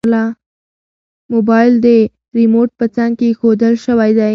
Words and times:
موبایل 1.33 1.73
د 1.85 1.87
ریموټ 2.37 2.69
په 2.79 2.85
څنګ 2.95 3.11
کې 3.19 3.25
ایښودل 3.29 3.73
شوی 3.85 4.11
دی. 4.19 4.29